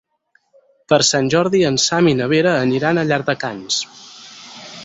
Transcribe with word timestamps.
Per 0.93 0.97
Sant 1.09 1.29
Jordi 1.33 1.61
en 1.69 1.77
Sam 1.85 2.09
i 2.13 2.13
na 2.23 2.31
Vera 2.33 2.57
aniran 2.65 3.01
a 3.03 3.07
Llardecans. 3.11 3.79